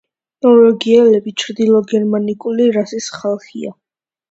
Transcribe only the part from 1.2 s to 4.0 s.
ჩრდილოგერმანიკული რასის ხალხია.